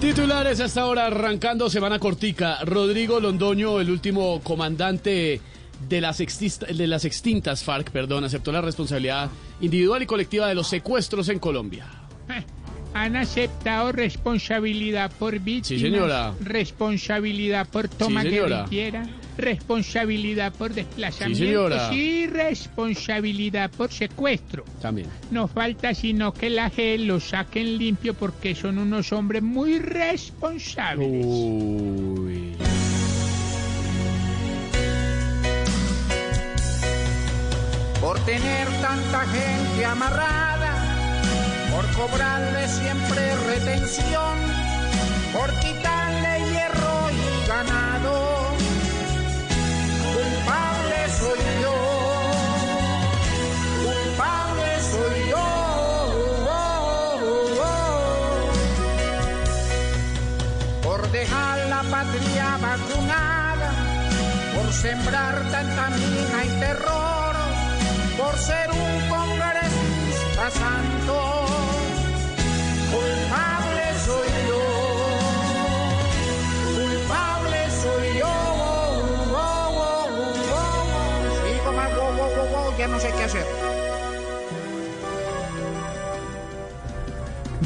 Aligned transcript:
Titulares 0.00 0.60
hasta 0.60 0.82
ahora 0.82 1.06
arrancando 1.06 1.68
semana 1.68 1.98
cortica. 1.98 2.58
Rodrigo 2.64 3.18
Londoño, 3.18 3.80
el 3.80 3.90
último 3.90 4.40
comandante 4.44 5.40
de 5.88 6.00
las, 6.00 6.18
de 6.18 6.86
las 6.86 7.04
extintas 7.04 7.64
FARC, 7.64 7.90
perdón, 7.90 8.22
aceptó 8.22 8.52
la 8.52 8.60
responsabilidad 8.60 9.28
individual 9.60 10.00
y 10.00 10.06
colectiva 10.06 10.46
de 10.46 10.54
los 10.54 10.68
secuestros 10.68 11.28
en 11.30 11.40
Colombia. 11.40 12.07
Han 13.00 13.14
aceptado 13.16 13.92
responsabilidad 13.92 15.10
por 15.18 15.38
víctimas, 15.38 15.66
Sí, 15.68 15.78
señora. 15.78 16.34
responsabilidad 16.40 17.68
por 17.68 17.88
toma 17.88 18.22
Sí, 18.22 18.30
señora. 18.30 18.56
guerrillera, 18.64 19.06
responsabilidad 19.36 20.52
por 20.52 20.74
desplazamiento 20.74 21.92
y 21.94 22.26
responsabilidad 22.26 23.70
por 23.70 23.92
secuestro. 23.92 24.64
También. 24.82 25.06
No 25.30 25.46
falta 25.46 25.94
sino 25.94 26.32
que 26.34 26.50
la 26.50 26.72
G 26.72 26.98
lo 26.98 27.20
saquen 27.20 27.78
limpio 27.78 28.14
porque 28.14 28.54
son 28.56 28.78
unos 28.78 29.12
hombres 29.12 29.42
muy 29.44 29.78
responsables. 29.78 31.24
Uy. 31.24 32.54
por 38.00 38.18
tener 38.20 38.68
tanta 38.80 39.20
gente 39.26 39.84
amarrada, 39.84 40.67
por 41.78 41.86
cobrarle 41.92 42.66
siempre 42.66 43.36
retención, 43.36 44.36
por 45.32 45.48
quitarle 45.60 46.50
hierro 46.50 47.10
y 47.12 47.46
ganado. 47.46 48.14
Culpable 50.12 50.98
soy 51.20 51.44
yo, 51.62 51.76
culpable 53.84 54.70
soy 54.90 55.18
yo. 55.30 55.46
Por 60.82 61.00
dejar 61.12 61.58
la 61.68 61.82
patria 61.84 62.58
vacunada, 62.60 63.70
por 64.56 64.72
sembrar 64.72 65.48
tanta 65.52 65.90
mina 65.90 66.44
y 66.44 66.48
terror, 66.58 67.36
por 68.16 68.36
ser 68.36 68.68
un 68.72 69.08
congresista 69.08 70.50
santo. 70.50 71.37
Hacer. 83.24 83.44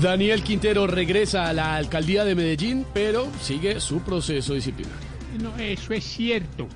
Daniel 0.00 0.42
Quintero 0.42 0.86
regresa 0.86 1.48
a 1.48 1.52
la 1.52 1.74
alcaldía 1.74 2.24
de 2.24 2.34
Medellín, 2.34 2.86
pero 2.94 3.28
sigue 3.40 3.80
su 3.80 4.00
proceso 4.00 4.54
disciplinario. 4.54 4.98
No, 5.42 5.56
eso 5.58 5.92
es 5.92 6.04
cierto. 6.04 6.68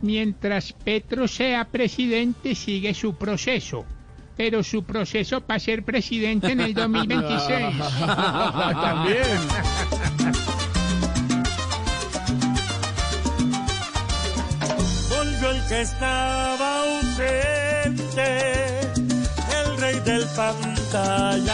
Mientras 0.00 0.72
Petro 0.72 1.26
sea 1.26 1.64
presidente, 1.64 2.54
sigue 2.54 2.94
su 2.94 3.14
proceso. 3.14 3.84
Pero 4.36 4.62
su 4.62 4.84
proceso 4.84 5.40
para 5.40 5.58
ser 5.58 5.82
presidente 5.82 6.52
en 6.52 6.60
el 6.60 6.74
2026. 6.74 7.76
También. 8.06 9.24
volvió 15.10 15.50
el 15.50 15.66
que 15.66 15.80
estaba 15.80 16.67
el 17.96 19.76
rey 19.78 19.98
del 20.00 20.24
pantallazo, 20.36 21.52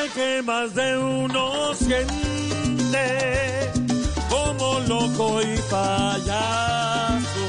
el 0.00 0.10
que 0.12 0.42
más 0.42 0.74
de 0.74 0.98
uno 0.98 1.74
siente 1.74 3.70
como 4.28 4.80
loco 4.80 5.40
y 5.42 5.56
payaso. 5.70 7.44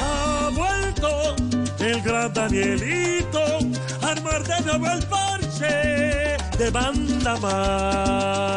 Ha 0.00 0.50
vuelto 0.54 1.36
el 1.78 2.02
gran 2.02 2.32
Danielito 2.32 3.44
a 4.02 4.08
armar 4.08 4.42
de 4.42 4.60
nuevo 4.62 4.86
el 4.88 5.02
parche 5.06 6.36
de 6.58 6.70
banda 6.70 7.36
más. 7.36 8.52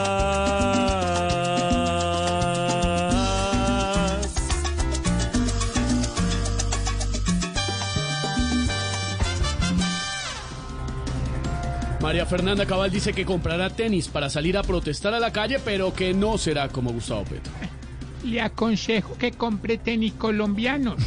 María 12.06 12.28
Fernanda 12.28 12.68
Cabal 12.68 12.92
dice 12.92 13.14
que 13.14 13.26
comprará 13.26 13.72
tenis 13.72 14.10
para 14.10 14.30
salir 14.30 14.56
a 14.60 14.62
protestar 14.62 15.16
a 15.16 15.20
la 15.20 15.34
calle, 15.34 15.58
pero 15.58 15.92
que 15.92 16.14
no 16.14 16.38
será 16.38 16.70
como 16.70 16.94
Gustavo 16.94 17.24
Petro. 17.24 17.52
Le 18.24 18.42
aconsejo 18.42 19.18
que 19.18 19.32
compre 19.32 19.80
tenis 19.80 20.14
colombianos. 20.14 20.98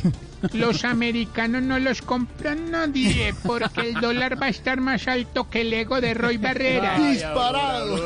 Los 0.53 0.84
americanos 0.84 1.62
no 1.62 1.78
los 1.78 2.03
compran 2.03 2.72
nadie 2.72 3.32
porque 3.44 3.82
el 3.82 3.94
dólar 3.94 4.42
va 4.42 4.47
a 4.47 4.48
estar 4.48 4.81
más 4.81 5.06
alto 5.06 5.48
que 5.48 5.60
el 5.60 5.72
ego 5.72 6.00
de 6.00 6.14
Roy 6.14 6.36
Barrera. 6.36 6.98
Disparado. 6.98 7.97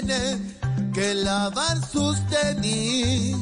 Tiene 0.00 0.38
que 0.94 1.14
lavar 1.14 1.78
sus 1.84 2.18
tenis, 2.28 3.36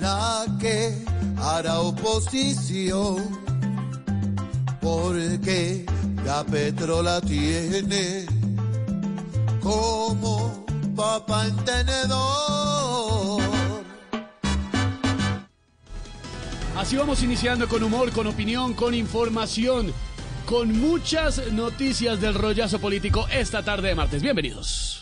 la 0.00 0.44
que 0.60 1.04
hará 1.38 1.80
oposición, 1.80 3.16
porque 4.80 5.86
la 6.24 6.44
Petro 6.44 7.02
la 7.02 7.20
tiene 7.20 8.26
como 9.60 10.64
papá 10.96 11.46
en 11.46 11.56
tenedor. 11.64 13.42
Así 16.76 16.96
vamos 16.96 17.22
iniciando 17.22 17.68
con 17.68 17.82
humor, 17.82 18.10
con 18.10 18.26
opinión, 18.26 18.74
con 18.74 18.94
información, 18.94 19.92
con 20.46 20.80
muchas 20.80 21.52
noticias 21.52 22.20
del 22.20 22.34
rollazo 22.34 22.80
político 22.80 23.26
esta 23.30 23.62
tarde 23.62 23.88
de 23.88 23.94
martes. 23.94 24.22
Bienvenidos. 24.22 25.01